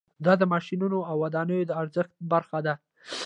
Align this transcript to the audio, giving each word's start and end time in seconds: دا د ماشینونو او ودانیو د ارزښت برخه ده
دا 0.25 0.33
د 0.41 0.43
ماشینونو 0.53 0.97
او 1.09 1.15
ودانیو 1.23 1.67
د 1.69 1.71
ارزښت 1.81 2.11
برخه 2.31 2.59
ده 2.65 2.73